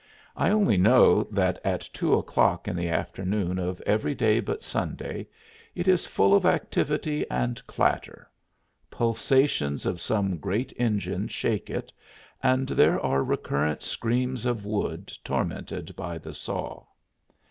I 0.35 0.49
only 0.49 0.77
know 0.77 1.25
that 1.25 1.61
at 1.63 1.87
two 1.93 2.15
o'clock 2.15 2.67
in 2.67 2.75
the 2.75 2.89
afternoon 2.89 3.59
of 3.59 3.79
every 3.81 4.15
day 4.15 4.39
but 4.39 4.63
Sunday 4.63 5.27
it 5.75 5.87
is 5.87 6.07
full 6.07 6.33
of 6.33 6.43
activity 6.43 7.23
and 7.29 7.61
clatter; 7.67 8.27
pulsations 8.89 9.85
of 9.85 10.01
some 10.01 10.37
great 10.39 10.73
engine 10.77 11.27
shake 11.27 11.69
it 11.69 11.93
and 12.41 12.67
there 12.69 12.99
are 12.99 13.23
recurrent 13.23 13.83
screams 13.83 14.47
of 14.47 14.65
wood 14.65 15.13
tormented 15.23 15.95
by 15.95 16.17
the 16.17 16.33
saw. 16.33 16.83